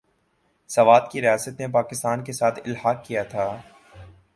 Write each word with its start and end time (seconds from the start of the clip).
سوات 0.69 1.11
کی 1.11 1.21
ریاست 1.21 1.59
نے 1.59 1.67
پاکستان 1.67 2.23
کے 2.23 2.33
ساتھ 2.33 2.59
الحاق 2.65 3.05
کیا 3.05 3.23
تھا۔ 3.23 3.47